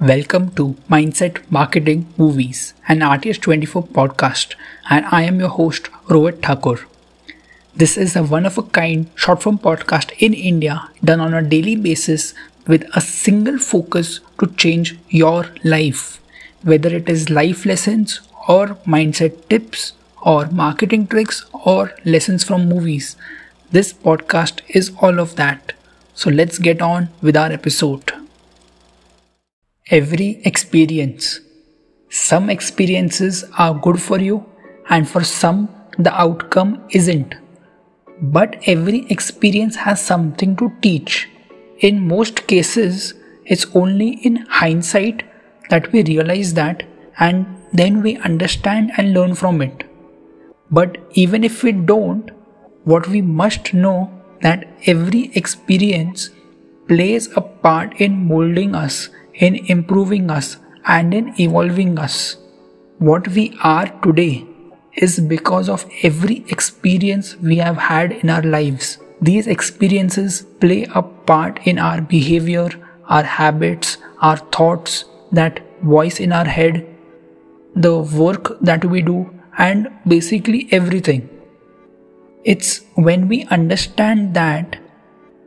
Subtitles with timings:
[0.00, 4.54] Welcome to Mindset Marketing Movies, an RTS24 podcast,
[4.90, 6.80] and I am your host, Rohit Thakur.
[7.74, 11.42] This is a one of a kind short form podcast in India done on a
[11.42, 12.34] daily basis
[12.66, 16.20] with a single focus to change your life,
[16.62, 19.92] whether it is life lessons or mindset tips
[20.22, 23.16] or marketing tricks or lessons from movies.
[23.70, 25.72] This podcast is all of that.
[26.14, 28.13] So let's get on with our episode.
[29.90, 31.40] Every experience.
[32.08, 34.46] Some experiences are good for you,
[34.88, 35.68] and for some,
[35.98, 37.34] the outcome isn't.
[38.22, 41.28] But every experience has something to teach.
[41.80, 43.12] In most cases,
[43.44, 45.22] it's only in hindsight
[45.68, 46.84] that we realize that
[47.18, 47.44] and
[47.74, 49.84] then we understand and learn from it.
[50.70, 52.30] But even if we don't,
[52.84, 54.10] what we must know
[54.40, 56.30] that every experience
[56.88, 60.56] plays a part in molding us in improving us
[60.86, 62.36] and in evolving us.
[62.98, 64.46] What we are today
[64.94, 68.98] is because of every experience we have had in our lives.
[69.20, 72.68] These experiences play a part in our behavior,
[73.08, 76.86] our habits, our thoughts, that voice in our head,
[77.74, 81.28] the work that we do, and basically everything.
[82.44, 84.78] It's when we understand that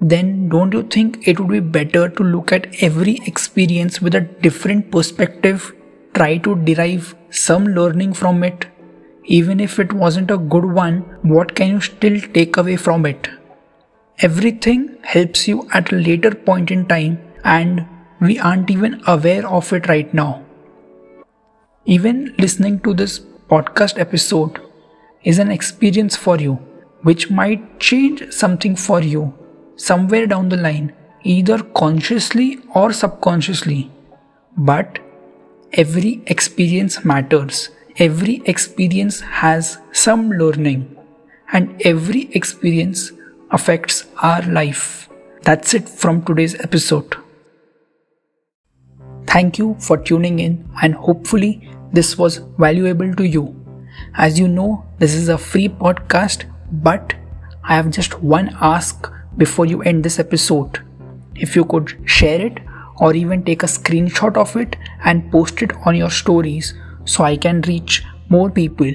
[0.00, 4.20] then don't you think it would be better to look at every experience with a
[4.20, 5.74] different perspective,
[6.14, 8.66] try to derive some learning from it?
[9.24, 13.28] Even if it wasn't a good one, what can you still take away from it?
[14.20, 17.86] Everything helps you at a later point in time, and
[18.20, 20.42] we aren't even aware of it right now.
[21.84, 24.60] Even listening to this podcast episode
[25.24, 26.54] is an experience for you,
[27.02, 29.34] which might change something for you
[29.88, 30.92] somewhere down the line,
[31.22, 33.90] either consciously or subconsciously.
[34.56, 34.98] But
[35.72, 37.70] every experience matters.
[37.96, 40.96] Every experience has some learning,
[41.52, 43.12] and every experience
[43.50, 45.08] affects our life.
[45.42, 47.16] That's it from today's episode.
[49.26, 53.44] Thank you for tuning in, and hopefully, this was valuable to you.
[54.14, 56.44] As you know, this is a free podcast,
[56.88, 57.14] but
[57.64, 60.80] I have just one ask before you end this episode.
[61.34, 62.58] If you could share it
[62.98, 66.74] or even take a screenshot of it and post it on your stories
[67.04, 68.92] so I can reach more people.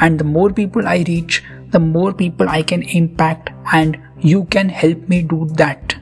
[0.00, 4.68] And the more people I reach, the more people I can impact, and you can
[4.68, 5.94] help me do that.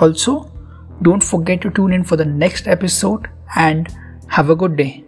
[0.00, 0.52] Also,
[1.02, 3.88] don't forget to tune in for the next episode and
[4.28, 5.04] have a good day.